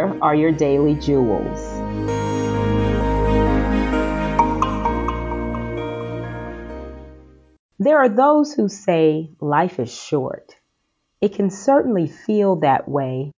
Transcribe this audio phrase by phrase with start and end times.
[0.00, 1.60] here are your daily jewels.
[7.78, 10.56] There are those who say life is short.
[11.20, 13.32] It can certainly feel that way,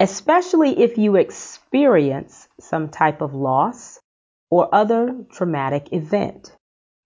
[0.00, 4.00] especially if you experience some type of loss
[4.50, 6.54] or other traumatic event.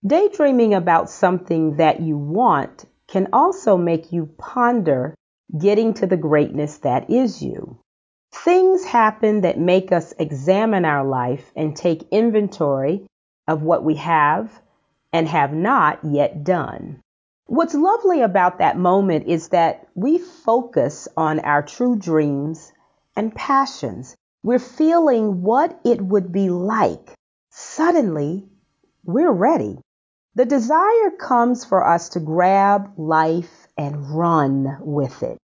[0.06, 5.16] Daydreaming about something that you want can also make you ponder
[5.58, 7.80] getting to the greatness that is you.
[8.32, 8.59] Things
[8.90, 13.06] happen that make us examine our life and take inventory
[13.46, 14.50] of what we have
[15.12, 17.00] and have not yet done.
[17.46, 22.72] What's lovely about that moment is that we focus on our true dreams
[23.16, 24.14] and passions.
[24.42, 27.14] We're feeling what it would be like.
[27.50, 28.48] Suddenly,
[29.04, 29.78] we're ready.
[30.34, 35.38] The desire comes for us to grab life and run with it.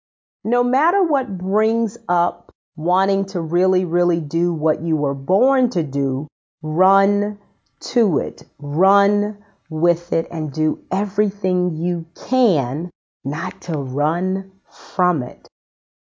[0.45, 2.46] No matter what brings up
[2.77, 6.29] wanting to really, really do what you were born to do,
[6.63, 7.39] run
[7.81, 8.43] to it.
[8.59, 12.91] Run with it and do everything you can
[13.25, 15.49] not to run from it.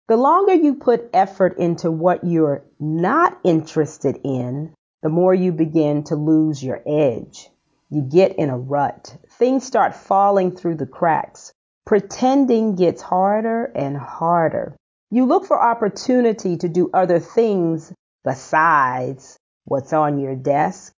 [0.08, 6.04] The longer you put effort into what you're not interested in, the more you begin
[6.06, 7.50] to lose your edge.
[7.90, 9.16] You get in a rut.
[9.38, 11.54] Things start falling through the cracks.
[11.86, 14.76] Pretending gets harder and harder.
[15.14, 20.92] You look for opportunity to do other things besides what's on your desk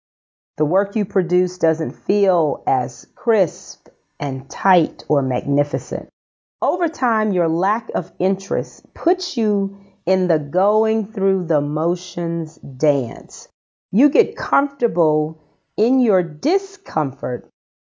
[0.57, 3.89] the work you produce doesn't feel as crisp
[4.21, 6.07] and tight or magnificent.
[6.61, 13.49] Over time, your lack of interest puts you in the going through the motions dance.
[13.91, 15.41] You get comfortable
[15.75, 17.49] in your discomfort,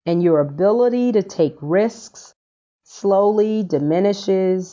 [0.05, 2.35] and your ability to take risks
[2.85, 4.69] slowly diminishes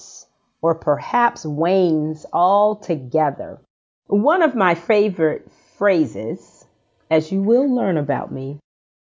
[0.67, 3.59] or perhaps wanes altogether.
[4.07, 6.57] One of my favorite phrases
[7.09, 8.59] as you will learn about me,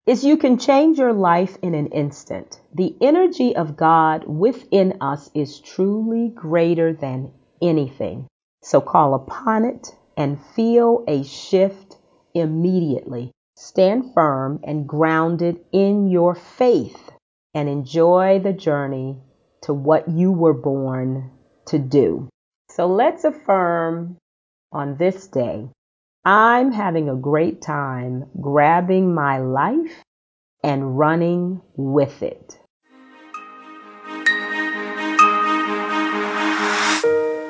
[0.07, 2.59] is you can change your life in an instant.
[2.73, 8.27] The energy of God within us is truly greater than anything.
[8.63, 11.97] So call upon it and feel a shift
[12.33, 13.31] immediately.
[13.55, 17.11] Stand firm and grounded in your faith
[17.53, 19.17] and enjoy the journey
[19.61, 21.29] to what you were born
[21.71, 22.29] to do.
[22.69, 24.17] So let's affirm
[24.71, 25.67] on this day
[26.23, 30.03] I'm having a great time grabbing my life
[30.63, 32.59] and running with it.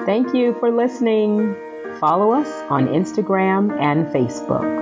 [0.06, 1.54] Thank you for listening.
[2.00, 4.82] Follow us on Instagram and Facebook.